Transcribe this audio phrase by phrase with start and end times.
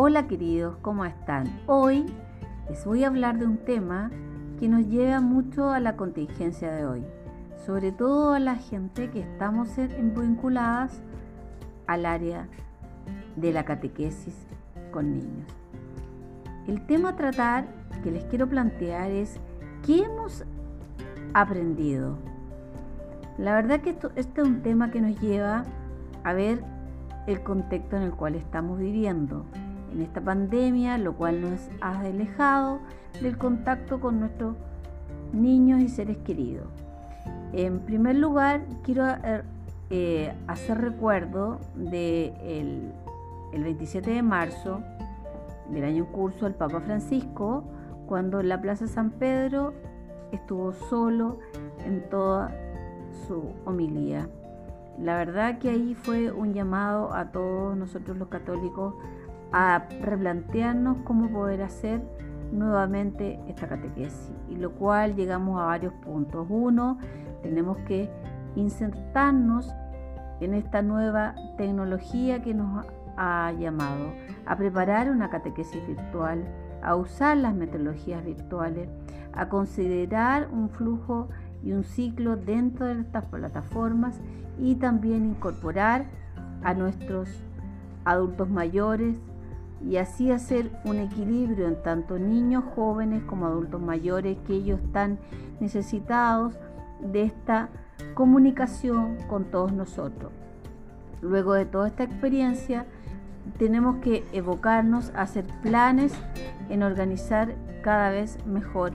[0.00, 1.48] Hola queridos, ¿cómo están?
[1.66, 2.06] Hoy
[2.70, 4.12] les voy a hablar de un tema
[4.60, 7.04] que nos lleva mucho a la contingencia de hoy,
[7.66, 11.02] sobre todo a la gente que estamos vinculadas
[11.88, 12.46] al área
[13.34, 14.36] de la catequesis
[14.92, 15.48] con niños.
[16.68, 17.66] El tema a tratar
[18.04, 19.40] que les quiero plantear es
[19.84, 20.44] ¿qué hemos
[21.34, 22.16] aprendido?
[23.36, 25.64] La verdad que esto, este es un tema que nos lleva
[26.22, 26.62] a ver
[27.26, 29.44] el contexto en el cual estamos viviendo
[29.92, 32.80] en esta pandemia, lo cual nos ha alejado
[33.22, 34.56] del contacto con nuestros
[35.32, 36.66] niños y seres queridos.
[37.52, 39.42] En primer lugar, quiero eh,
[39.90, 42.92] eh, hacer recuerdo del de
[43.52, 44.82] el 27 de marzo
[45.70, 47.64] del año curso el Papa Francisco,
[48.06, 49.74] cuando la Plaza San Pedro
[50.32, 51.38] estuvo solo
[51.84, 52.54] en toda
[53.26, 54.28] su homilía.
[54.98, 58.94] La verdad que ahí fue un llamado a todos nosotros los católicos
[59.52, 62.02] a replantearnos cómo poder hacer
[62.52, 66.46] nuevamente esta catequesis, y lo cual llegamos a varios puntos.
[66.48, 66.98] Uno,
[67.42, 68.10] tenemos que
[68.56, 69.72] insertarnos
[70.40, 74.12] en esta nueva tecnología que nos ha llamado
[74.46, 76.44] a preparar una catequesis virtual,
[76.82, 78.88] a usar las metodologías virtuales,
[79.32, 81.28] a considerar un flujo
[81.62, 84.20] y un ciclo dentro de estas plataformas
[84.58, 86.06] y también incorporar
[86.62, 87.28] a nuestros
[88.04, 89.16] adultos mayores
[89.86, 95.18] y así hacer un equilibrio en tanto niños jóvenes como adultos mayores que ellos están
[95.60, 96.54] necesitados
[97.00, 97.68] de esta
[98.14, 100.32] comunicación con todos nosotros.
[101.20, 102.86] Luego de toda esta experiencia,
[103.58, 106.12] tenemos que evocarnos a hacer planes
[106.68, 108.92] en organizar cada vez mejor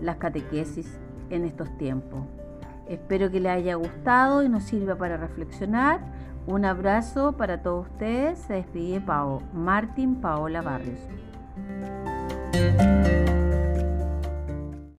[0.00, 0.98] las catequesis
[1.30, 2.20] en estos tiempos.
[2.88, 6.00] Espero que les haya gustado y nos sirva para reflexionar.
[6.46, 8.38] Un abrazo para todos ustedes.
[8.38, 11.00] Se despide Pao, Martín Paola Barrios.